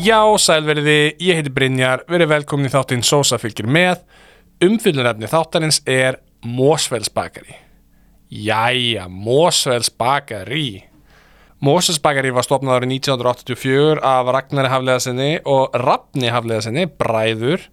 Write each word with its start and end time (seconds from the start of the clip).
Já, 0.00 0.22
sælveriði, 0.40 1.16
ég 1.20 1.36
heiti 1.36 1.50
Brynjar, 1.52 2.06
verið 2.08 2.30
velkomin 2.30 2.70
í 2.70 2.72
þáttinn 2.72 3.02
Sósa 3.04 3.36
fylgir 3.40 3.66
með. 3.68 3.98
Umfyllunarefni 4.64 5.28
þáttarins 5.28 5.80
er 5.84 6.16
Mósfells 6.46 7.10
bakari. 7.12 7.58
Jæja, 8.32 9.10
Mósfells 9.12 9.90
bakari. 10.00 10.86
Mósfells 11.60 12.00
bakari 12.00 12.32
var 12.32 12.46
stopnað 12.46 12.78
árið 12.78 12.94
1984 12.94 14.00
af 14.14 14.32
Ragnari 14.38 14.72
Hafleðarsinni 14.72 15.30
og 15.44 15.76
Rafni 15.84 16.32
Hafleðarsinni, 16.32 16.88
bræður. 16.96 17.68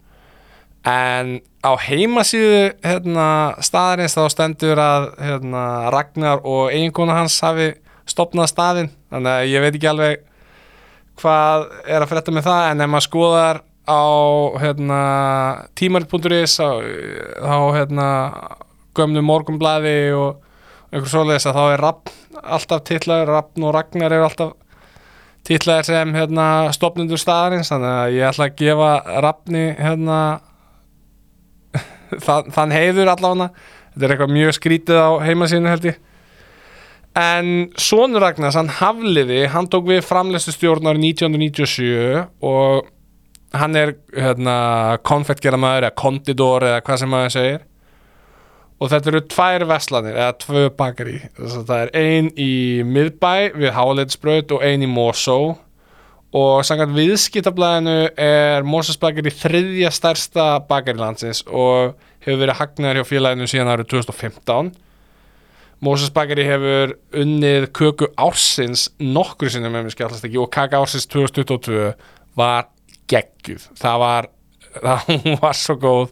En 0.84 1.38
á 1.64 1.72
heimasíðu 1.80 2.74
hérna, 2.84 3.30
staðarins 3.64 4.18
þá 4.20 4.24
stendur 4.36 4.84
að 4.84 5.14
hérna, 5.30 5.68
Ragnar 5.96 6.44
og 6.44 6.74
eiginkona 6.74 7.22
hans 7.22 7.40
hafi 7.46 7.76
stopnað 8.10 8.52
staðinn. 8.52 8.98
Þannig 9.14 9.38
að 9.38 9.54
ég 9.54 9.64
veit 9.64 9.78
ekki 9.78 9.96
alveg 9.96 10.34
hvað 11.18 11.66
er 11.86 12.04
að 12.04 12.12
frétta 12.12 12.34
með 12.36 12.48
það 12.48 12.70
en 12.72 12.84
ef 12.86 12.92
maður 12.94 13.08
skoðar 13.08 13.62
á 13.88 14.04
hérna, 14.62 15.02
tímarit.is 15.80 16.58
þá 16.60 17.58
hérna, 17.78 18.08
gömnu 18.98 19.24
morgumblæði 19.24 19.98
og 20.18 20.44
einhver 20.92 21.12
svoleiðis 21.12 21.48
að 21.50 21.60
þá 21.60 21.64
er 21.66 21.84
Rappn 21.86 22.16
alltaf 22.44 22.84
titlaður, 22.88 23.34
Rappn 23.34 23.68
og 23.68 23.74
Ragnar 23.76 24.14
eru 24.14 24.28
alltaf 24.28 24.54
titlaður 25.48 25.88
sem 25.88 26.14
hérna, 26.16 26.48
stopnundur 26.76 27.22
staðarins 27.22 27.72
þannig 27.72 27.94
að 27.94 28.18
ég 28.18 28.28
ætla 28.30 28.50
að 28.50 28.58
gefa 28.62 28.92
Rappni 29.24 29.64
hérna, 29.80 30.20
þann 32.56 32.76
heiður 32.76 33.14
allavega. 33.14 33.50
Þetta 33.94 34.06
er 34.06 34.14
eitthvað 34.14 34.36
mjög 34.36 34.58
skrítið 34.58 35.00
á 35.02 35.10
heimasínu 35.26 35.72
held 35.72 35.88
ég 35.90 36.02
En 37.18 37.72
Sónur 37.82 38.22
Ragnars, 38.22 38.56
hann 38.60 38.70
Hafliði, 38.78 39.48
hann 39.50 39.66
tók 39.72 39.88
við 39.90 40.04
framlestu 40.06 40.54
stjórn 40.54 40.86
árið 40.92 41.08
1997 41.16 42.28
og 42.46 42.92
hann 43.58 43.80
er 43.80 43.96
hérna, 44.14 44.58
konfettgerðamæður 45.08 45.88
eða 45.88 45.98
kondidor 45.98 46.68
eða 46.68 46.84
hvað 46.86 47.02
sem 47.02 47.12
maður 47.14 47.34
segir. 47.34 47.64
Og 48.78 48.92
þetta 48.92 49.10
eru 49.10 49.24
tvær 49.34 49.66
veslanir 49.72 50.18
eða 50.20 50.34
tvö 50.44 50.66
bakari 50.78 51.16
það 51.40 51.78
er 51.80 51.94
ein 51.98 52.28
í 52.38 52.52
miðbæ 52.86 53.56
við 53.58 53.74
Háleitsbraut 53.74 54.54
og 54.54 54.66
ein 54.68 54.86
í 54.86 54.92
Mosó. 54.92 55.40
Og 56.38 56.60
samkvæmt 56.68 56.94
viðskiptablaðinu 57.00 58.12
er 58.22 58.68
Mosós 58.68 59.00
bakari 59.02 59.34
þriðja 59.34 59.90
stærsta 59.96 60.52
bakari 60.70 61.02
landsins 61.02 61.42
og 61.48 61.96
hefur 62.22 62.44
verið 62.44 62.60
hagnaður 62.60 63.00
hjá 63.02 63.10
félaginu 63.16 63.50
síðan 63.50 63.74
árið 63.74 63.96
2015 63.96 64.76
Moses 65.84 66.10
Bakari 66.14 66.46
hefur 66.48 66.96
unnið 67.14 67.68
köku 67.78 68.10
ársins 68.18 68.88
nokkru 69.02 69.52
sinni 69.54 69.70
með 69.70 69.86
mér 69.86 69.94
skjálfast 69.94 70.26
ekki 70.26 70.40
og 70.42 70.50
kaka 70.54 70.80
ársins 70.82 71.06
2022 71.12 71.92
var 72.38 72.72
geggjuð. 73.12 73.68
Það 73.78 74.02
var, 74.02 74.30
það 74.88 75.30
var 75.44 75.60
svo 75.60 75.78
góð. 75.82 76.10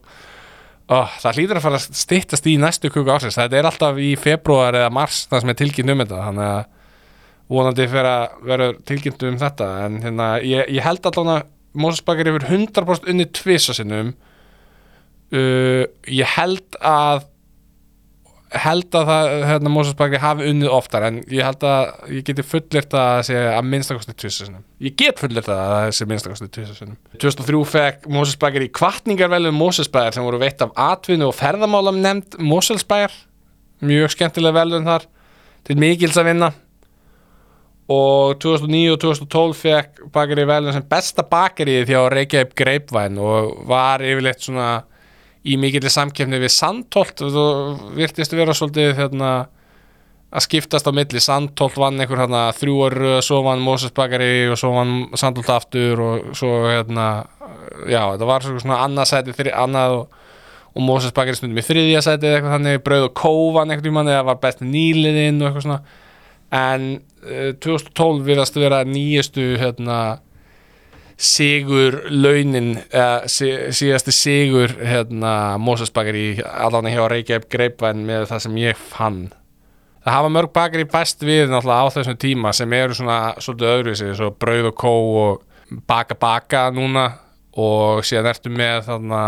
Oh, 0.86 1.10
það 1.18 1.40
hlýtur 1.40 1.58
að 1.58 1.66
fara 1.66 1.80
að 1.82 1.98
stittast 1.98 2.46
í 2.50 2.60
næstu 2.62 2.92
köku 2.94 3.10
ársins. 3.10 3.40
Þetta 3.40 3.58
er 3.58 3.70
alltaf 3.72 3.98
í 3.98 4.12
februar 4.22 4.78
eða 4.78 4.94
mars 4.94 5.24
það 5.32 5.42
sem 5.42 5.54
er 5.56 5.60
tilkynnt 5.64 5.94
um 5.96 6.04
þetta 6.04 6.22
þannig 6.28 6.52
að 6.52 6.64
vonandi 7.56 7.90
fyrir 7.90 8.10
að 8.12 8.40
vera 8.52 8.72
tilkynnt 8.90 9.26
um 9.26 9.42
þetta. 9.42 9.70
En 9.86 10.00
hérna, 10.06 10.32
ég, 10.46 10.70
ég 10.78 10.86
held 10.86 11.10
allavega 11.10 11.46
Moses 11.76 12.06
Bakari 12.06 12.32
hefur 12.32 12.46
100% 12.54 13.10
unnið 13.12 13.32
tvisa 13.42 13.76
sinnum. 13.76 14.14
Uh, 15.34 15.90
ég 16.06 16.38
held 16.38 16.78
að 16.86 17.26
held 18.54 18.96
að 18.96 19.08
það, 19.10 19.30
hérna, 19.50 19.72
Moses 19.74 19.96
Bakri 19.98 20.20
hafi 20.22 20.50
unnið 20.52 20.74
oftar 20.76 21.06
en 21.08 21.18
ég 21.34 21.46
held 21.46 21.64
að 21.66 22.12
ég 22.14 22.26
geti 22.28 22.46
fullirt 22.46 22.94
að 22.96 23.22
segja 23.30 23.56
að 23.56 23.70
minnstakosti 23.72 24.16
tvisasunum. 24.16 24.66
Ég 24.86 24.98
get 25.00 25.22
fullirt 25.22 25.50
að 25.50 25.62
það 25.72 25.94
sé 25.98 26.08
minnstakosti 26.10 26.50
tvisasunum. 26.58 26.98
2003 27.22 27.64
fekk 27.72 28.10
Moses 28.16 28.38
Bakri 28.42 28.70
kvartningarvelum 28.80 29.58
Moses 29.58 29.90
Bæjar 29.92 30.16
sem 30.16 30.28
voru 30.28 30.42
veitt 30.42 30.62
af 30.64 30.76
atvinnu 30.92 31.30
og 31.32 31.38
ferðamálam 31.38 32.00
nefnd 32.04 32.38
Moses 32.44 32.86
Bæjar. 32.88 33.16
Mjög 33.86 34.14
skemmtilega 34.14 34.62
velun 34.62 34.88
þar 34.88 35.10
til 35.66 35.80
mikils 35.82 36.20
að 36.22 36.30
vinna 36.30 36.54
og 37.92 38.40
2009 38.42 38.94
og 38.96 39.00
2012 39.04 39.58
fekk 39.60 40.06
Bakri 40.14 40.46
velun 40.48 40.74
sem 40.74 40.86
besta 40.90 41.26
bakari 41.30 41.84
því 41.86 41.98
á 41.98 42.04
Reykjavík 42.14 42.56
Greipvæn 42.58 43.20
og 43.22 43.66
var 43.70 44.02
yfirleitt 44.02 44.42
svona 44.42 44.70
í 45.46 45.58
mikillir 45.62 45.94
samkefni 45.94 46.40
við 46.42 46.54
Sandholt. 46.56 47.22
Og 47.26 47.86
virtist 47.98 48.34
að 48.34 48.42
vera 48.42 48.56
svolítið 48.58 48.96
hérna, 48.98 49.32
að 50.36 50.46
skiptast 50.48 50.90
á 50.90 50.92
milli. 50.96 51.22
Sandholt 51.24 51.78
vann 51.80 52.02
einhver 52.02 52.24
hérna, 52.24 52.48
þrjúar 52.58 52.98
svo 53.26 53.42
vann 53.46 53.64
Moses 53.64 53.94
Bakari 53.96 54.50
og 54.50 54.60
svo 54.60 54.74
vann 54.76 54.96
Sandholt 55.18 55.52
aftur 55.54 56.02
og 56.04 56.36
svo 56.38 56.66
hérna 56.68 57.10
já, 57.90 58.02
þetta 58.14 58.30
var 58.30 58.46
svona 58.46 58.82
annarsæti 58.86 59.36
fyrir 59.36 59.56
annað 59.58 60.00
og, 60.00 60.24
og 60.76 60.86
Moses 60.86 61.14
Bakari 61.16 61.38
stundum 61.38 61.62
í 61.62 61.66
þriðja 61.66 62.04
sæti 62.06 62.30
eða 62.30 62.40
eitthvað 62.40 62.56
þannig, 62.58 62.84
brauð 62.86 63.08
og 63.10 63.16
kóvan 63.20 63.72
einhvern 63.72 63.88
tímann 63.90 64.12
eða 64.12 64.28
var 64.32 64.42
best 64.44 64.64
nýliðinn 64.66 65.42
og 65.42 65.50
eitthvað 65.50 65.68
svona. 65.68 65.82
En 66.56 66.88
uh, 67.26 67.52
2012 67.64 68.26
virðast 68.28 68.58
að 68.58 68.68
vera 68.68 68.84
nýjastu 68.88 69.48
hérna 69.62 70.00
sigur 71.16 72.02
launin 72.12 72.76
sí, 73.32 73.50
síðasti 73.72 74.14
sigur 74.16 74.74
hérna, 74.84 75.56
Moses 75.62 75.94
Bakari 75.96 76.42
allan 76.44 76.90
hjá 76.92 77.06
Reykjavík 77.12 77.50
Greipvæn 77.52 78.06
með 78.08 78.30
það 78.32 78.46
sem 78.46 78.62
ég 78.62 78.80
fann. 78.92 79.26
Það 80.06 80.18
hafa 80.20 80.32
mörg 80.36 80.54
Bakari 80.54 80.86
bæst 80.86 81.24
við 81.26 81.50
náttúrulega 81.50 81.88
á 81.88 81.94
þessum 81.96 82.18
tíma 82.22 82.52
sem 82.54 82.74
eru 82.78 82.98
svona 82.98 83.20
svolítið 83.40 83.72
öðruvísi, 83.72 84.10
svo 84.18 84.32
brauð 84.38 84.72
og 84.72 84.76
kó 84.78 84.94
og 85.22 85.80
baka 85.88 86.18
baka 86.20 86.68
núna 86.76 87.08
og 87.58 88.04
síðan 88.06 88.30
ertu 88.30 88.52
með 88.54 88.84
þarna 88.90 89.22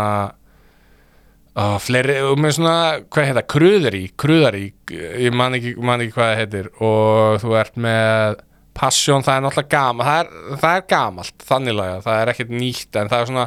uh, 1.58 1.78
fleiri, 1.82 2.18
með 2.38 2.58
svona 2.58 2.76
hvað 3.08 3.30
heita, 3.30 3.44
kruðari, 3.54 4.02
kruðari 4.20 4.66
ég 4.92 5.34
man 5.34 5.56
ekki, 5.58 5.74
man 5.82 6.04
ekki 6.04 6.14
hvað 6.14 6.30
það 6.30 6.42
heitir 6.42 6.70
og 6.76 7.40
þú 7.42 7.56
ert 7.58 7.80
með 7.80 8.38
Passion, 8.78 9.24
það 9.26 9.34
er 9.34 9.44
náttúrulega 9.44 9.72
gamalt 9.72 10.08
það 10.08 10.20
er, 10.20 10.30
það 10.62 10.76
er 10.76 10.86
gamalt, 10.92 11.44
þannig 11.48 11.82
það 12.04 12.20
er 12.20 12.32
ekkert 12.32 12.54
nýtt 12.54 12.98
en 13.00 13.10
það 13.10 13.20
er 13.24 13.30
svona 13.30 13.46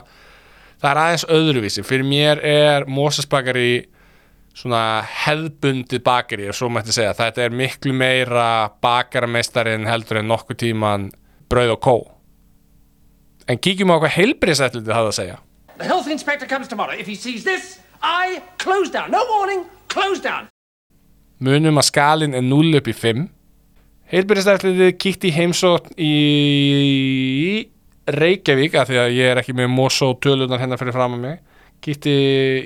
það 0.81 0.89
er 0.91 1.01
aðeins 1.05 1.25
öðruvísi, 1.37 1.85
fyrir 1.87 2.07
mér 2.07 2.43
er 2.45 2.87
Moses 2.89 3.29
bakari 3.31 3.71
svona 4.57 4.83
hefðbundið 5.07 6.03
bakari 6.03 6.49
og 6.51 6.57
svo 6.57 6.67
mætti 6.73 6.95
segja, 6.95 7.13
þetta 7.15 7.45
er 7.45 7.55
miklu 7.55 7.95
meira 7.95 8.47
bakarameistarinn 8.83 9.87
heldur 9.87 10.19
en 10.19 10.27
nokkuð 10.31 10.59
tíman 10.65 11.07
brauð 11.51 11.77
og 11.77 11.81
kó. 11.83 11.95
En 13.47 13.59
kíkjum 13.59 13.91
á 13.95 14.03
hvað 14.03 14.17
heilbriðsætlitið 14.19 14.95
hafa 14.95 15.11
að 15.13 15.17
segja. 15.17 15.37
The 15.79 15.87
health 15.87 16.11
inspector 16.11 16.47
comes 16.47 16.67
tomorrow. 16.67 16.93
If 16.93 17.07
he 17.07 17.15
sees 17.15 17.43
this, 17.43 17.79
I 18.03 18.41
close 18.59 18.91
down. 18.91 19.11
No 19.11 19.23
warning, 19.31 19.65
close 19.87 20.21
down. 20.21 20.51
munum 21.41 21.79
að 21.81 21.87
skalin 21.89 22.37
er 22.37 22.43
0 22.45 22.77
upp 22.77 22.87
í 22.87 22.93
5 22.93 23.23
Heilbyrðistæðliðið 24.11 24.97
kíkti 24.99 25.29
í 25.29 25.35
heimsótt 25.37 25.85
í 25.95 26.15
Reykjavík 28.11 28.73
af 28.75 28.89
því 28.89 28.97
að 28.99 29.13
ég 29.15 29.31
er 29.31 29.39
ekki 29.39 29.55
með 29.55 29.71
Mosó 29.71 30.09
tölunar 30.19 30.59
hennar 30.59 30.81
fyrir 30.81 30.97
fram 30.97 31.15
að 31.15 31.23
mig 31.23 31.39
kíkti 31.81 32.11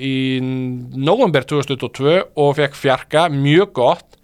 í 0.02 0.16
november 0.42 1.46
2022 1.46 2.16
og 2.42 2.52
fekk 2.58 2.76
fjarka 2.76 3.28
mjög 3.32 3.72
gott 3.78 4.18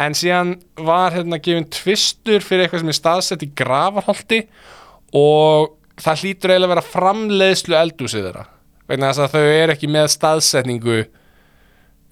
en 0.00 0.16
síðan 0.16 0.56
var 0.80 1.12
hérna 1.14 1.42
gefin 1.44 1.68
tvistur 1.70 2.40
fyrir 2.40 2.64
eitthvað 2.64 2.86
sem 2.86 2.94
er 2.94 3.00
staðsett 3.02 3.44
í 3.46 3.52
gravarholti 3.58 4.40
og 5.12 5.76
það 6.00 6.24
hlýtur 6.24 6.54
eiginlega 6.54 6.70
að 6.70 6.74
vera 6.74 6.90
framleiðslu 6.96 7.80
eldúsið 7.84 8.30
þeirra 8.30 8.46
vegna 8.88 9.12
þess 9.12 9.26
að 9.26 9.34
þau 9.36 9.56
eru 9.60 9.76
ekki 9.76 9.92
með 9.92 10.12
staðsetningu 10.16 11.00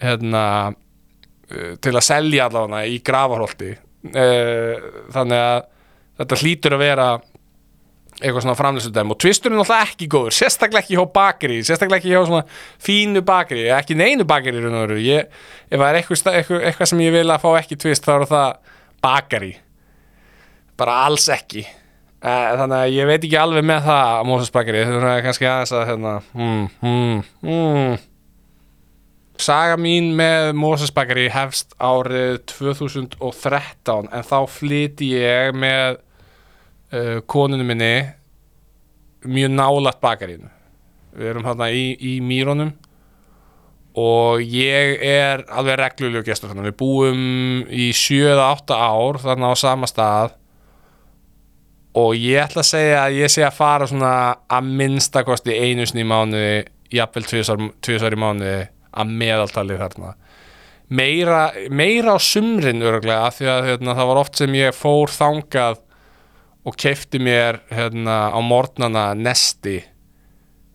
hérna 0.04 0.44
uh, 0.70 1.70
til 1.80 1.96
að 1.96 2.10
selja 2.12 2.50
allavega 2.50 2.84
í 2.92 3.00
gravarholti 3.00 3.72
Eh, 3.72 3.89
þannig 4.00 5.42
að 5.44 5.66
þetta 6.20 6.38
hlýtur 6.40 6.76
að 6.76 6.82
vera 6.84 7.08
eitthvað 8.20 8.44
svona 8.44 8.56
framlýsudæm 8.58 9.14
og 9.14 9.18
tvisturinn 9.22 9.56
er 9.56 9.62
náttúrulega 9.62 9.88
ekki 9.88 10.08
góður 10.12 10.36
sérstaklega 10.36 10.82
ekki 10.84 10.96
hjá 10.98 11.04
bakeri, 11.14 11.58
sérstaklega 11.64 12.02
ekki 12.02 12.12
hjá 12.12 12.20
svona 12.28 12.42
fínu 12.84 13.22
bakeri, 13.24 13.64
ekki 13.72 13.96
neinu 13.96 14.26
bakeri 14.28 14.60
ég, 15.06 15.30
ef 15.70 15.78
það 15.78 15.86
er 15.88 15.98
eitthvað, 16.00 16.34
eitthvað, 16.34 16.64
eitthvað 16.68 16.90
sem 16.92 17.02
ég 17.06 17.14
vil 17.16 17.26
að 17.28 17.44
fá 17.44 17.50
ekki 17.62 17.80
tvist 17.80 18.04
þá 18.04 18.12
er 18.18 18.26
það 18.30 18.74
bakeri 19.00 19.52
bara 20.80 21.02
alls 21.06 21.28
ekki. 21.32 21.66
Eh, 22.20 22.50
þannig 22.56 22.76
að 22.76 22.94
ég 22.94 23.08
veit 23.08 23.22
ekki 23.22 23.36
alveg 23.40 23.64
með 23.68 23.86
það 23.88 24.22
Moses 24.28 24.52
bakeri, 24.52 24.84
þetta 24.84 25.12
er 25.14 25.24
kannski 25.24 25.48
aðeins 25.48 25.74
að 25.76 25.86
hérna, 25.88 26.14
hmm, 26.36 26.66
hmm, 26.82 27.22
hmm 27.46 27.98
Saga 29.40 29.76
mín 29.80 30.12
með 30.18 30.52
Moses 30.58 30.92
Bakari 30.92 31.30
hefst 31.32 31.72
árið 31.80 32.42
2013 32.52 34.10
en 34.12 34.26
þá 34.26 34.38
flyti 34.50 35.14
ég 35.14 35.54
með 35.56 35.98
uh, 36.92 37.18
konunum 37.30 37.70
minni 37.72 37.94
mjög 39.24 39.52
nálat 39.54 40.00
bakarinu. 40.02 40.50
Við 41.16 41.32
erum 41.32 41.46
hérna 41.48 41.70
í, 41.72 41.84
í 41.96 42.18
Mýrónum 42.24 42.74
og 43.98 44.44
ég 44.44 45.00
er 45.02 45.42
alveg 45.50 45.80
reglulegu 45.80 46.28
gestur 46.28 46.52
þannig. 46.52 46.70
Við 46.70 46.76
búum 46.80 47.24
í 47.72 47.90
7-8 47.96 48.76
ár 48.76 49.18
þarna 49.24 49.50
á 49.50 49.54
sama 49.58 49.88
stað 49.90 50.36
og 51.98 52.12
ég 52.14 52.44
ætla 52.44 52.62
að 52.62 52.70
segja 52.70 53.00
að 53.06 53.16
ég 53.18 53.32
sé 53.32 53.46
að 53.46 53.56
fara 53.56 53.88
svona 53.90 54.12
að 54.52 54.68
minnstakosti 54.78 55.56
einu 55.56 55.88
sinni 55.88 56.04
í 56.04 56.10
mánuði 56.10 56.52
jafnvel 56.94 57.24
tvisar 57.82 58.14
í 58.14 58.20
mánuði 58.20 58.60
að 58.90 59.14
meðaltali 59.22 59.78
þarna. 59.80 60.14
Meira, 60.90 61.44
meira 61.70 62.16
á 62.16 62.18
sumrin 62.18 62.82
örgulega 62.82 63.28
af 63.28 63.38
því 63.38 63.50
að 63.52 63.68
hérna, 63.68 63.94
það 63.94 64.10
var 64.10 64.20
oft 64.24 64.40
sem 64.40 64.56
ég 64.58 64.74
fór 64.74 65.12
þangað 65.14 65.78
og 66.66 66.76
kefti 66.76 67.20
mér 67.22 67.60
hérna, 67.70 68.16
á 68.34 68.38
morgnana 68.42 69.12
nesti 69.14 69.78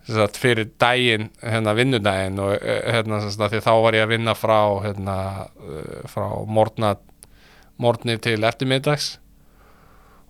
sagt, 0.05 0.37
fyrir 0.37 0.69
daginn, 0.81 1.29
hérna, 1.41 1.73
vinnudaginn 1.77 2.39
og 2.41 2.55
eh, 2.59 2.81
hérna, 2.93 3.19
sagt, 3.25 3.51
því 3.51 3.61
þá 3.65 3.73
var 3.83 3.97
ég 3.97 4.05
að 4.05 4.13
vinna 4.13 4.35
frá 4.37 4.59
hérna, 4.85 5.17
eh, 5.65 6.07
frá 6.11 6.27
morgna 6.45 6.95
morgni 7.81 8.17
til 8.23 8.39
eftirmiddags. 8.47 9.15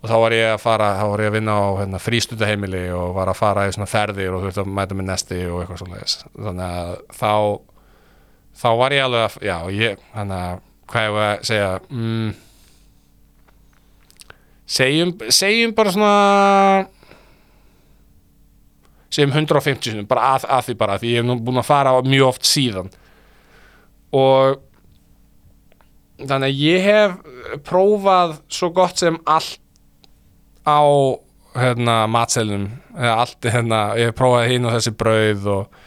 Og 0.03 0.09
þá 0.09 0.17
var 0.21 0.35
ég 0.35 0.51
að 0.53 0.61
fara, 0.61 0.89
þá 0.99 1.05
var 1.11 1.23
ég 1.23 1.31
að 1.31 1.37
vinna 1.39 1.53
á 1.57 1.65
hérna, 1.81 2.01
frístudaheimili 2.01 2.83
og 2.93 3.15
var 3.17 3.31
að 3.31 3.39
fara 3.39 3.65
í 3.67 3.71
svona 3.73 3.89
ferðir 3.89 4.35
og 4.37 4.45
þurfti 4.45 4.61
að 4.61 4.75
mæta 4.77 4.97
með 4.97 5.09
nesti 5.09 5.39
og 5.49 5.63
eitthvað 5.63 5.81
svona 5.81 6.03
þannig 6.35 6.65
að 6.65 6.91
þá 7.19 7.31
þá 8.55 8.67
var 8.79 8.95
ég 8.95 9.05
alveg 9.05 9.27
að, 9.27 9.37
já, 9.45 9.57
ég 9.75 10.03
þannig 10.15 10.41
að, 10.41 10.65
hvað 10.91 11.07
ég 11.07 11.15
var 11.15 11.29
að 11.29 11.47
segja 11.49 11.71
mm, 11.89 12.33
segjum 14.75 15.15
segjum 15.29 15.75
bara 15.77 15.95
svona 15.95 16.13
segjum 19.15 19.33
150 19.33 19.91
sinum, 19.91 20.07
bara 20.09 20.35
að, 20.35 20.47
að 20.51 20.69
því 20.69 20.77
bara 20.79 20.99
því 20.99 21.11
ég 21.11 21.21
hef 21.21 21.27
nú 21.27 21.37
búin 21.43 21.61
að 21.61 21.69
fara 21.69 21.93
mjög 22.05 22.31
oft 22.33 22.47
síðan. 22.49 22.89
Og 24.15 24.57
þannig 26.19 26.49
að 26.49 26.63
ég 26.63 26.85
hef 26.85 27.61
prófað 27.67 28.37
svo 28.51 28.71
gott 28.75 28.99
sem 28.99 29.19
allt 29.23 29.59
á 30.65 30.81
hérna, 31.55 31.97
matselum 32.11 32.67
eða 32.95 33.15
allt 33.23 33.49
hérna, 33.51 33.81
ég 33.99 34.11
hef 34.11 34.17
prófað 34.19 34.49
hinn 34.51 34.67
og 34.67 34.75
þessi 34.75 34.95
brauð 34.99 35.49
og 35.53 35.81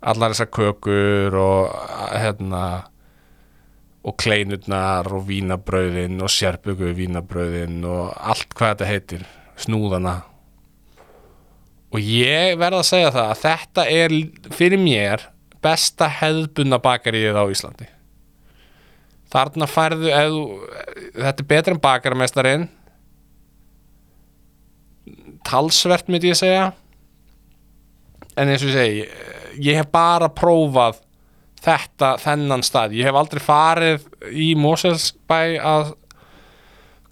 allar 0.00 0.34
þessar 0.34 0.50
kökur 0.54 1.36
og 1.38 1.74
hérna 2.14 2.62
og 4.06 4.16
kleinurnar 4.20 5.08
og 5.12 5.26
vínabrauðin 5.28 6.20
og 6.22 6.32
sérbugu 6.32 6.92
vínabrauðin 6.96 7.82
og 7.88 8.14
allt 8.16 8.54
hvað 8.54 8.74
þetta 8.74 8.88
heitir 8.88 9.26
snúðana. 9.58 10.20
Og 11.92 12.04
ég 12.04 12.54
verð 12.60 12.82
að 12.82 12.88
segja 12.88 13.12
það 13.14 13.30
að 13.32 13.42
þetta 13.42 13.84
er 13.90 14.16
fyrir 14.54 14.80
mér 14.80 15.28
besta 15.64 16.08
hefðbunna 16.20 16.78
bakaríið 16.84 17.38
á 17.40 17.44
Íslandi. 17.50 17.88
Þarna 19.28 19.66
færðu 19.68 20.12
eð, 20.14 20.36
þetta 21.16 21.42
er 21.42 21.48
betur 21.48 21.74
en 21.74 21.82
bakarmestarinn 21.84 22.68
talsvert 25.48 26.08
myndi 26.08 26.30
ég 26.30 26.38
segja. 26.38 26.70
En 28.38 28.52
eins 28.52 28.62
og 28.62 28.70
ég 28.70 28.76
segi 28.76 29.36
ég 29.64 29.78
hef 29.80 29.90
bara 29.92 30.30
prófað 30.32 31.00
þetta, 31.62 32.14
þennan 32.22 32.64
stað. 32.66 32.96
Ég 32.98 33.08
hef 33.08 33.18
aldrei 33.18 33.42
farið 33.42 34.04
í 34.30 34.52
Moselsbæ 34.58 35.40
að 35.58 35.94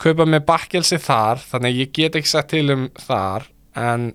kaupa 0.02 0.26
með 0.28 0.44
bakkelsi 0.48 0.98
þar 1.00 1.40
þannig 1.40 1.80
ég 1.80 1.94
get 1.96 2.18
ekki 2.18 2.30
sagt 2.30 2.52
til 2.52 2.66
um 2.74 2.88
þar 3.00 3.48
en 3.80 4.10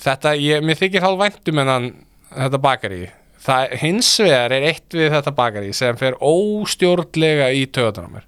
þetta, 0.00 0.34
ég, 0.36 0.64
mér 0.64 0.78
þykir 0.80 1.04
hálf 1.04 1.22
væntum 1.22 1.62
en 1.62 1.88
þetta 2.28 2.60
bakari 2.62 3.06
það 3.40 3.76
hins 3.80 4.10
vegar 4.20 4.54
er 4.54 4.66
eitt 4.68 4.96
við 4.96 5.14
þetta 5.14 5.32
bakari 5.36 5.72
sem 5.76 5.96
fer 6.00 6.18
óstjórnlega 6.20 7.50
í 7.56 7.64
töðunar 7.72 8.10
mér. 8.12 8.26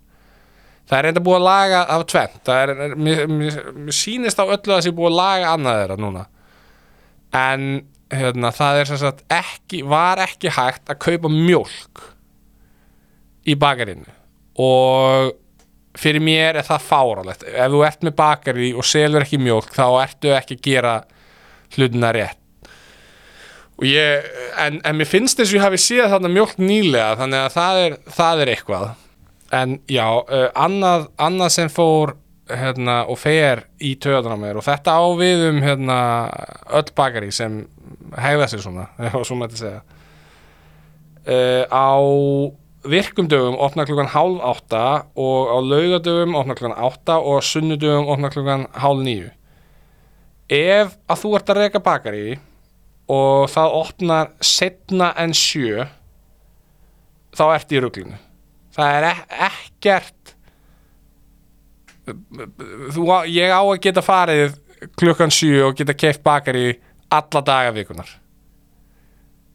Það 0.88 0.99
er 0.99 1.06
reynda 1.06 1.23
búið 1.25 1.38
að 1.38 1.46
laga 1.46 1.82
af 1.94 2.05
tvent 2.11 2.38
það 2.49 2.62
er, 2.62 2.94
mér, 2.96 3.20
mér, 3.31 3.58
mér 3.76 3.96
sýnist 3.96 4.40
á 4.40 4.44
öllu 4.44 4.56
að 4.56 4.75
það 4.75 4.84
sé 4.87 4.94
búið 4.96 5.12
að 5.12 5.19
laga 5.20 5.52
annað 5.52 5.81
þeirra 5.81 5.99
núna. 6.00 6.25
En 7.43 7.67
hérna, 8.12 8.50
það 8.54 8.80
er 8.80 8.90
sem 8.90 9.00
sagt 9.00 9.22
ekki, 9.32 9.82
var 9.88 10.22
ekki 10.24 10.52
hægt 10.52 10.90
að 10.92 11.00
kaupa 11.06 11.30
mjólk 11.32 12.02
í 13.48 13.56
bakarinu 13.58 14.08
og 14.62 15.32
fyrir 15.98 16.22
mér 16.24 16.60
er 16.60 16.66
það 16.66 16.86
fáralegt 16.86 17.44
ef 17.48 17.72
þú 17.72 17.82
ert 17.86 18.06
með 18.06 18.14
bakari 18.20 18.70
og 18.76 18.86
selur 18.86 19.24
ekki 19.24 19.40
mjólk 19.42 19.74
þá 19.76 19.86
ertu 20.04 20.32
ekki 20.36 20.58
að 20.58 20.64
gera 20.66 20.94
hlutina 21.76 22.12
rétt. 22.14 22.38
Ég, 23.82 24.26
en, 24.60 24.78
en 24.86 24.98
mér 24.98 25.08
finnst 25.08 25.40
þess 25.40 25.50
að 25.50 25.56
ég 25.56 25.64
hafi 25.64 25.80
séð 25.80 26.12
þarna 26.12 26.30
mjólk 26.30 26.58
nýlega 26.60 27.16
þannig 27.18 27.40
að 27.40 27.54
það 27.56 27.80
er, 27.84 27.96
það 28.18 28.42
er 28.42 28.52
eitthvað. 28.52 28.84
En 29.52 29.72
já, 29.90 30.06
uh, 30.06 30.44
annað, 30.56 31.08
annað 31.20 31.54
sem 31.56 31.72
fór 31.72 32.14
hérna, 32.50 33.02
og 33.08 33.18
fer 33.20 33.66
í 33.82 33.94
töðan 34.02 34.34
á 34.34 34.38
mér. 34.40 34.58
Og 34.58 34.66
þetta 34.66 34.96
á 34.98 35.04
við 35.18 35.46
um 35.50 35.60
hérna, 35.64 35.98
öll 36.74 36.88
bakari 36.96 37.30
sem 37.34 37.62
hegða 38.18 38.48
sér 38.50 38.64
svona, 38.64 38.88
ef 39.06 39.20
svo 39.26 39.38
mætti 39.40 39.62
segja. 39.62 39.82
Uh, 41.22 41.62
á 41.70 41.94
virkum 42.82 43.28
dögum 43.30 43.54
opna 43.62 43.84
klukkan 43.86 44.10
hálf 44.10 44.40
átta 44.42 45.06
og 45.14 45.52
á 45.54 45.56
laugadögum 45.62 46.34
opna 46.34 46.56
klukkan 46.58 46.78
átta 46.78 47.20
og 47.22 47.38
á 47.38 47.42
sunnudögum 47.46 48.10
opna 48.10 48.30
klukkan 48.30 48.66
hálf 48.74 49.04
níu. 49.06 49.30
Ef 50.50 50.96
að 51.06 51.22
þú 51.22 51.36
ert 51.38 51.52
að 51.52 51.60
reyka 51.62 51.82
bakari 51.82 52.40
og 53.12 53.46
það 53.52 53.76
opnar 53.78 54.32
setna 54.42 55.12
en 55.18 55.34
sjö 55.36 55.86
þá 57.32 57.44
ert 57.54 57.72
í 57.72 57.80
ruglinu. 57.82 58.18
Það 58.74 58.98
er 58.98 59.08
ek 59.12 59.38
ekkert 59.48 60.31
þú, 62.94 63.06
ég 63.30 63.52
á 63.52 63.62
að 63.62 63.78
geta 63.84 64.04
farið 64.04 64.58
klukkan 64.98 65.30
sjö 65.32 65.68
og 65.68 65.78
geta 65.78 65.94
keift 65.94 66.22
bakari 66.26 66.74
alla 67.12 67.44
daga 67.44 67.74
vikunar 67.76 68.18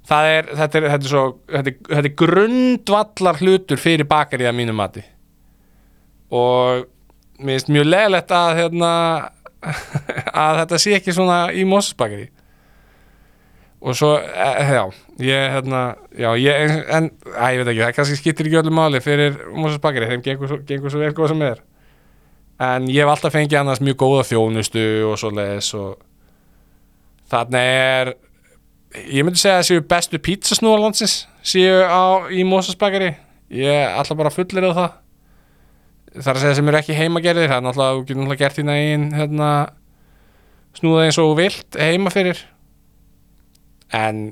það 0.07 0.29
er 0.33 0.49
þetta 0.53 0.79
er, 0.79 0.87
þetta 0.93 1.03
er, 1.03 1.11
svo, 1.11 1.23
þetta 1.51 1.71
er, 1.71 1.77
þetta 1.89 2.09
er 2.09 2.15
grundvallar 2.21 3.41
hlutur 3.41 3.81
fyrir 3.81 4.07
bakari 4.09 4.47
að 4.47 4.57
mínu 4.59 4.75
mati. 4.77 5.03
Og 6.31 6.87
mér 7.37 7.57
finnst 7.57 7.71
mjög 7.73 7.89
leðilegt 7.89 8.33
að 8.35 8.55
hérna, 8.61 8.91
að 10.45 10.63
þetta 10.63 10.81
sé 10.81 10.97
ekki 10.97 11.15
svona 11.15 11.39
í 11.53 11.65
Mosesbakari 11.67 12.27
og 13.77 13.93
svo, 13.93 14.15
eh, 14.17 14.71
já 14.73 14.83
ég, 15.21 15.51
hérna, 15.53 15.81
já, 16.17 16.31
ég 16.41 16.71
en, 16.97 17.11
að, 17.29 17.51
ég 17.53 17.59
veit 17.61 17.69
ekki, 17.69 17.81
það 17.83 17.91
kannski 17.93 18.15
skiptir 18.17 18.47
ekki 18.49 18.57
öllu 18.63 18.73
máli 18.73 19.01
fyrir 19.05 19.37
Mosesbakari, 19.53 20.07
þeim 20.09 20.23
gengur, 20.25 20.55
gengur 20.65 20.93
svo 20.93 21.01
vel 21.03 21.11
góð 21.17 21.33
sem 21.33 21.43
er 21.45 21.61
en 22.59 22.87
ég 22.89 23.03
hef 23.03 23.11
alltaf 23.11 23.35
fengið 23.35 23.59
annars 23.61 23.83
mjög 23.83 23.99
góða 24.01 24.25
þjónustu 24.31 24.87
og 25.11 25.19
svo 25.21 25.31
leis 25.35 25.69
og 25.77 25.99
þarna 27.29 27.61
er 27.61 28.13
ég 29.11 29.25
myndi 29.25 29.41
segja 29.41 29.59
að 29.61 29.69
séu 29.69 29.85
bestu 29.85 30.19
pizzasnúar 30.23 30.81
landsins 30.81 31.25
séu 31.45 31.83
á, 31.85 32.25
í 32.33 32.43
Mosesbakari 32.47 33.13
ég 33.53 33.99
ætla 33.99 34.17
bara 34.17 34.31
að 34.31 34.39
fullir 34.41 34.67
það. 34.75 34.97
Það 36.17 36.29
er 36.31 36.37
að 36.37 36.43
segja 36.43 36.57
sem 36.57 36.69
eru 36.71 36.79
ekki 36.79 36.97
heimagerðir 36.97 37.51
það 37.51 37.57
er 37.57 37.65
náttúrulega, 37.65 37.95
þú 37.95 38.03
getur 38.03 38.19
náttúrulega 38.21 38.41
gert 38.41 38.57
þína 38.57 38.75
einn 38.81 39.07
hérna, 39.13 39.49
snúða 40.77 41.05
eins 41.05 41.19
og 41.21 41.33
vilt 41.37 41.79
heima 41.79 42.13
fyrir. 42.13 42.39
En 43.95 44.23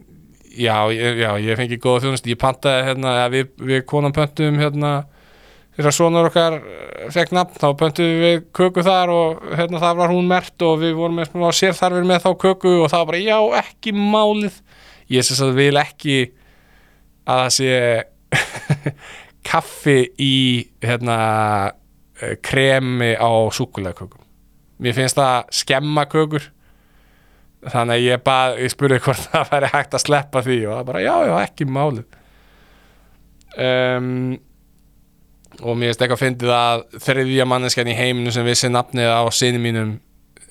já, 0.50 0.78
já, 0.92 1.30
ég 1.44 1.60
fengi 1.60 1.80
góða 1.82 2.06
þjónust 2.06 2.30
ég 2.32 2.40
pantaði, 2.42 2.88
hérna, 2.90 3.18
við, 3.32 3.52
við 3.62 3.86
konan 3.90 4.16
pöntum 4.16 4.60
hérna, 4.60 4.96
þegar 5.76 5.96
sonur 5.98 6.30
okkar 6.30 6.58
eh, 6.60 7.06
fekk 7.14 7.36
nafn, 7.36 7.60
þá 7.62 7.68
pöntum 7.80 8.18
við 8.24 8.40
köku 8.56 8.86
þar 8.86 9.14
og 9.14 9.46
hérna 9.60 9.84
það 9.84 10.02
var 10.02 10.14
hún 10.16 10.32
mert 10.32 10.68
og 10.68 10.82
við 10.84 10.98
vorum 11.00 11.22
með 11.22 11.32
smá 11.32 11.48
sérþarfir 11.60 12.10
með 12.10 12.26
þá 12.26 12.32
köku 12.46 12.76
og 12.80 12.92
það 12.92 13.04
var 13.04 13.12
bara, 13.12 13.24
já, 13.24 13.40
ekki 13.62 13.96
málið. 13.96 14.60
Ég 15.14 15.26
sem 15.28 15.38
sagt 15.38 15.58
vil 15.58 15.74
ekki 15.78 16.20
að 17.26 17.42
það 17.44 17.56
sé 17.60 17.74
kaffi 19.52 20.00
í 20.22 20.36
hérna 20.86 21.18
eh, 22.22 22.38
kremi 22.42 23.14
á 23.18 23.30
súkulegakökum 23.54 24.26
mér 24.82 24.96
finnst 24.98 25.20
það 25.20 25.56
skemma 25.56 26.06
kökur. 26.12 26.50
Þannig 27.66 27.96
að 27.96 28.04
ég 28.06 28.24
bað, 28.26 28.58
ég 28.62 28.74
spurði 28.74 29.02
hvort 29.06 29.28
það 29.32 29.54
væri 29.54 29.72
hægt 29.74 29.98
að 29.98 30.06
sleppa 30.06 30.44
því 30.46 30.60
og 30.66 30.78
það 30.78 30.90
bara, 30.92 31.06
já, 31.06 31.16
já, 31.30 31.36
ekki 31.46 31.70
málið. 31.70 32.20
Um, 33.56 34.10
og 35.62 35.78
mér 35.78 35.92
finnst 35.92 36.04
eitthvað 36.04 36.24
fyndið 36.24 36.54
að 36.56 36.84
þriðja 37.06 37.48
manneskjan 37.48 37.92
í 37.92 37.98
heiminu 37.98 38.34
sem 38.34 38.48
vissi 38.48 38.70
nafnið 38.72 39.12
á 39.12 39.24
sinni 39.36 39.62
mínum 39.62 39.98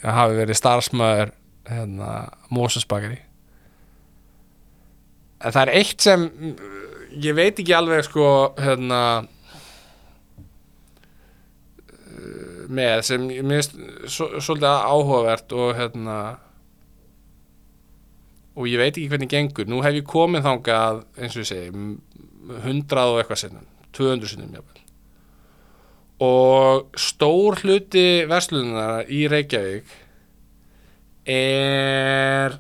hafi 0.05 0.39
verið 0.39 0.61
starfsmöður 0.61 1.33
hérna, 1.69 2.11
Mósusbakari 2.53 3.21
það 5.45 5.63
er 5.65 5.73
eitt 5.81 6.05
sem 6.05 6.27
ég 7.21 7.37
veit 7.37 7.59
ekki 7.59 7.75
alveg 7.77 8.07
sko 8.07 8.29
hérna 8.61 9.01
eh, 11.99 12.65
með 12.69 13.05
sem 13.11 13.29
ég 13.33 13.45
minnst 13.47 13.77
svolítið 14.09 14.71
áhugavert 14.71 15.55
og 15.57 15.75
hérna 15.79 16.19
og 18.55 18.71
ég 18.71 18.79
veit 18.79 18.95
ekki 18.95 19.11
hvernig 19.11 19.31
gengur. 19.33 19.67
Nú 19.67 19.81
hef 19.83 19.97
ég 19.99 20.07
komið 20.07 20.47
þangað 20.47 21.03
eins 21.19 21.35
og 21.35 21.43
ég 21.43 21.51
segi 21.51 21.71
100 22.63 23.05
og 23.11 23.21
eitthvað 23.21 23.43
sinnum 23.43 23.69
200 23.97 24.35
sinnum 24.35 24.57
jafnvel 24.59 24.84
og 26.23 26.95
stór 26.99 27.59
hluti 27.63 28.25
verslunar 28.31 29.09
í 29.11 29.25
Reykjavík 29.31 29.95
er 31.27 32.59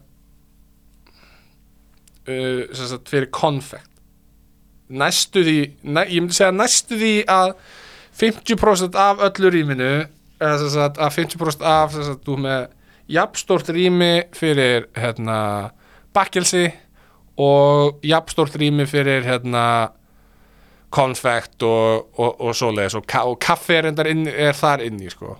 uh, 2.28 2.62
sagt, 2.74 3.10
fyrir 3.12 3.30
konfekt. 3.34 3.90
Næstu 4.94 5.42
því 5.44 5.58
næ, 5.82 6.04
ég 6.12 6.20
myndi 6.22 6.36
segja 6.36 6.52
næstu 6.54 6.98
því 7.00 7.14
að 7.30 7.54
50% 8.20 8.98
af 9.00 9.22
öllu 9.30 9.50
rýminu 9.54 9.92
eða 10.42 10.70
sagt, 10.70 11.00
að 11.00 11.20
50% 11.22 11.64
af 11.66 11.94
sagt, 11.96 12.24
þú 12.26 12.38
með 12.44 12.66
jafnstórt 13.10 13.68
rými 13.74 14.24
fyrir 14.36 14.88
hérna, 14.96 15.70
bakkelsi 16.16 16.68
og 17.40 18.00
jafnstórt 18.06 18.56
rými 18.60 18.86
fyrir 18.88 19.26
hérna 19.26 19.64
konfekt 20.94 21.64
og, 21.66 22.06
og, 22.18 22.38
og 22.38 22.54
svoleiðis 22.56 22.98
og, 22.98 23.06
ka 23.10 23.24
og 23.28 23.38
kaffi 23.42 23.78
er, 23.80 23.90
inn, 24.10 24.28
er 24.28 24.56
þar 24.56 24.84
inni 24.86 25.10
sko. 25.12 25.36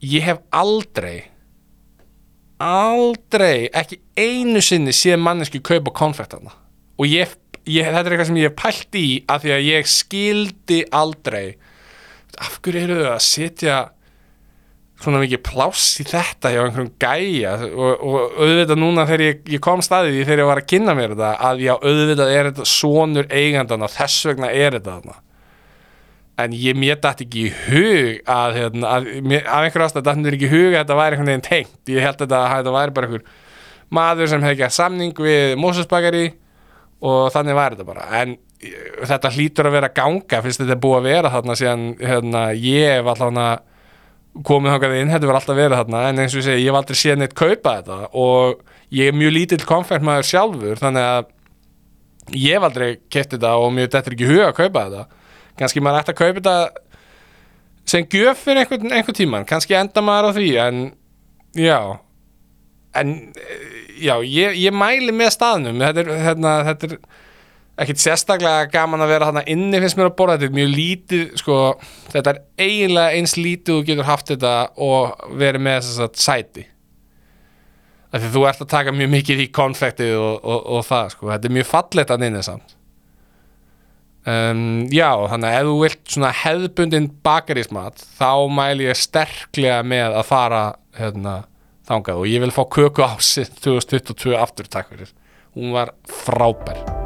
ég 0.00 0.24
hef 0.24 0.40
aldrei 0.56 1.30
aldrei 2.60 3.68
ekki 3.72 4.00
einu 4.20 4.60
sinni 4.64 4.92
séð 4.96 5.20
manneski 5.20 5.62
kaupa 5.64 5.92
konfekt 5.96 6.36
hana 6.36 6.52
og 7.00 7.08
ég, 7.08 7.32
ég, 7.64 7.86
þetta 7.88 8.04
er 8.04 8.12
eitthvað 8.12 8.30
sem 8.30 8.40
ég 8.40 8.50
hef 8.50 8.58
pælt 8.60 9.00
í 9.00 9.06
af 9.28 9.44
því 9.44 9.54
að 9.56 9.68
ég 9.68 9.90
skildi 9.90 10.80
aldrei 10.92 11.46
af 12.40 12.60
hverju 12.60 12.84
eru 12.84 13.00
þau 13.00 13.14
að 13.14 13.24
setja 13.26 13.78
svona 15.00 15.22
mikið 15.22 15.40
pláss 15.46 15.94
í 16.02 16.04
þetta 16.08 16.52
hjá 16.52 16.60
einhverjum 16.64 16.92
gæja. 17.00 17.54
Og, 17.70 18.04
og 18.04 18.36
auðvitað 18.36 18.80
núna 18.82 19.06
þegar 19.08 19.24
ég, 19.24 19.40
ég 19.54 19.62
kom 19.64 19.82
staðið 19.84 20.20
í 20.20 20.26
þegar 20.26 20.42
ég 20.42 20.50
var 20.50 20.60
að 20.60 20.70
kynna 20.74 20.94
mér 20.98 21.14
þetta 21.14 21.32
að 21.48 21.64
já 21.64 21.72
auðvitað 21.78 22.32
er 22.34 22.50
þetta 22.50 22.68
sonur 22.68 23.30
eigandan 23.32 23.86
og 23.86 23.92
þess 23.94 24.28
vegna 24.30 24.50
er 24.52 24.76
þetta 24.76 24.96
þarna. 24.98 25.16
En 26.40 26.56
ég 26.56 26.76
mér 26.80 27.00
dætt 27.00 27.24
ekki 27.24 27.46
í 27.46 27.54
hug 27.66 28.20
að, 28.32 28.58
hérna, 28.58 28.92
að 28.96 29.08
af 29.40 29.64
einhverju 29.64 29.86
ástæð 29.88 30.04
dætt 30.08 30.20
mér 30.20 30.36
ekki 30.36 30.48
í 30.48 30.52
hug 30.52 30.68
að 30.68 30.78
þetta 30.78 31.00
væri 31.00 31.16
einhvern 31.16 31.32
veginn 31.32 31.48
tengt. 31.48 31.80
Ég 31.92 32.04
held 32.04 32.26
að 32.26 32.36
þetta 32.36 32.76
væri 32.76 32.96
bara 32.96 33.10
einhver 33.10 33.26
maður 33.90 34.30
sem 34.30 34.44
hefði 34.44 34.60
gert 34.60 34.76
samning 34.76 35.24
við 35.24 35.56
Mosesbakari 35.60 36.28
og 37.00 37.32
þannig 37.34 37.56
var 37.56 37.74
þetta 37.74 37.88
bara. 37.88 38.06
En 38.20 38.36
eh, 38.60 38.76
þetta 39.08 39.32
hlýtur 39.34 39.68
að 39.68 39.76
vera 39.78 39.92
ganga 39.96 40.44
fyrst 40.44 40.62
þetta 40.62 40.76
er 40.76 40.84
búið 40.84 41.00
að 41.00 41.08
vera 41.08 41.34
þarna 41.34 41.56
síðan 41.58 41.84
hérna, 41.98 42.44
ég 42.56 43.04
var 43.06 43.16
alltaf 43.16 43.66
komið 44.46 44.74
þangað 44.74 44.96
inn, 45.00 45.10
þetta 45.10 45.26
verður 45.26 45.40
alltaf 45.40 45.58
verið 45.58 45.80
þarna 45.80 46.02
en 46.08 46.20
eins 46.22 46.34
og 46.34 46.40
ég 46.40 46.46
segi, 46.46 46.64
ég 46.64 46.70
hef 46.70 46.80
aldrei 46.80 46.98
séð 47.00 47.16
neitt 47.20 47.38
kaupa 47.38 47.72
þetta 47.80 47.96
og 48.20 48.60
ég 48.94 49.10
er 49.10 49.16
mjög 49.16 49.34
lítill 49.36 49.64
konfektmaður 49.66 50.28
sjálfur, 50.28 50.78
þannig 50.80 51.08
að 51.08 52.36
ég 52.36 52.54
hef 52.54 52.68
aldrei 52.68 52.90
kett 53.10 53.34
þetta 53.34 53.56
og 53.58 53.74
mér 53.74 53.90
dettur 53.90 54.14
ekki 54.14 54.30
huga 54.30 54.52
að 54.52 54.56
kaupa 54.60 54.84
þetta. 54.86 55.24
Kannski 55.58 55.82
maður 55.82 56.04
ætti 56.04 56.14
að 56.14 56.20
kaupa 56.20 56.38
þetta 56.38 56.56
sem 57.90 58.06
gjöf 58.06 58.44
fyrir 58.44 58.62
einhvern, 58.64 58.92
einhvern 58.94 59.16
tíman 59.16 59.48
kannski 59.48 59.76
enda 59.78 60.02
maður 60.04 60.30
á 60.30 60.36
því 60.36 60.50
en 60.64 60.80
já 61.58 61.78
en 63.00 63.14
eh, 63.34 63.64
já, 64.06 64.14
ég, 64.22 64.58
ég 64.60 64.74
mæli 64.74 65.14
með 65.14 65.34
staðnum 65.36 65.82
þetta 65.82 66.04
er, 66.04 66.12
hérna, 66.26 66.54
þetta 66.70 66.90
er 66.90 66.96
ekkit 67.80 68.02
sérstaklega 68.02 68.68
gaman 68.72 69.04
að 69.04 69.12
vera 69.14 69.28
þarna 69.30 69.44
inni 69.50 69.80
finnst 69.82 69.98
mér 69.98 70.10
að 70.10 70.16
borða. 70.18 70.36
Þetta 70.38 70.48
er 70.50 70.56
mjög 70.58 70.72
lítið 70.74 71.22
sko, 71.40 71.60
þetta 72.12 72.34
er 72.34 72.42
eiginlega 72.60 73.20
eins 73.20 73.36
lítið 73.38 73.78
þú 73.78 73.86
getur 73.88 74.08
haft 74.08 74.32
þetta 74.32 74.56
og 74.86 75.30
verið 75.40 75.64
með 75.66 75.78
þess 75.86 76.02
að 76.06 76.20
sæti. 76.24 76.66
Af 78.10 78.24
því 78.24 78.32
þú 78.34 78.42
ert 78.50 78.64
að 78.64 78.72
taka 78.74 78.94
mjög 78.96 79.14
mikið 79.14 79.44
í 79.44 79.48
konfektið 79.54 80.16
og, 80.18 80.34
og, 80.42 80.60
og 80.76 80.84
það 80.88 81.14
sko, 81.14 81.30
þetta 81.30 81.48
er 81.48 81.56
mjög 81.56 81.70
fallegt 81.70 82.14
að 82.14 82.26
inni 82.28 82.44
samt. 82.46 82.76
Um, 84.30 84.64
já, 84.92 85.08
þannig 85.30 85.48
að 85.48 85.54
ef 85.56 85.68
þú 85.70 85.76
vilt 85.80 86.00
svona 86.12 86.32
hefðbundin 86.42 87.06
bakarísmat 87.24 88.02
þá 88.18 88.32
mæli 88.52 88.90
ég 88.90 88.98
sterklega 89.00 89.78
með 89.86 90.18
að 90.20 90.26
fara 90.28 90.60
hérna, 90.98 91.38
þangað. 91.88 92.20
Og 92.20 92.28
ég 92.28 92.44
vil 92.44 92.52
fá 92.52 92.60
köku 92.68 93.06
ásinn 93.06 93.48
2022 93.64 94.36
aftur 94.36 94.68
takk 94.68 94.92
fyrir 94.92 95.14
hún 95.54 95.72
var 95.72 95.94
frábær 96.06 96.99